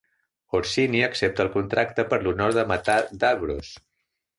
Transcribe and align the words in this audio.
Orcini 0.59 1.03
accepta 1.09 1.45
el 1.47 1.53
contracte 1.57 2.09
per 2.15 2.21
l'honor 2.25 2.59
de 2.59 2.67
matar 2.77 3.01
Davros. 3.27 3.75